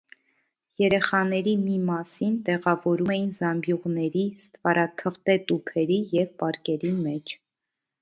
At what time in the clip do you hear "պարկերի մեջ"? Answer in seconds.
6.43-7.41